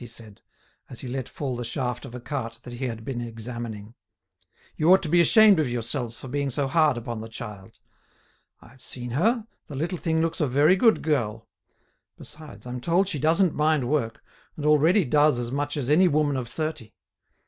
he 0.03 0.07
said, 0.07 0.41
as 0.89 1.01
he 1.01 1.07
let 1.07 1.29
fall 1.29 1.55
the 1.55 1.63
shaft 1.63 2.05
of 2.05 2.15
a 2.15 2.19
cart 2.19 2.59
that 2.63 2.73
he 2.73 2.85
had 2.85 3.05
been 3.05 3.21
examining. 3.21 3.93
"You 4.75 4.91
ought 4.91 5.03
to 5.03 5.09
be 5.09 5.21
ashamed 5.21 5.59
of 5.59 5.69
yourselves 5.69 6.15
for 6.17 6.27
being 6.27 6.49
so 6.49 6.67
hard 6.67 6.97
upon 6.97 7.21
the 7.21 7.29
child. 7.29 7.77
I've 8.59 8.81
seen 8.81 9.11
her, 9.11 9.45
the 9.67 9.75
little 9.75 9.99
thing 9.99 10.19
looks 10.19 10.41
a 10.41 10.47
very 10.47 10.75
good 10.75 11.03
girl. 11.03 11.47
Besides, 12.17 12.65
I'm 12.65 12.81
told 12.81 13.09
she 13.09 13.19
doesn't 13.19 13.53
mind 13.53 13.87
work, 13.87 14.23
and 14.57 14.65
already 14.65 15.05
does 15.05 15.37
as 15.37 15.51
much 15.51 15.77
as 15.77 15.87
any 15.87 16.07
woman 16.07 16.35
of 16.35 16.47
thirty. 16.47 16.95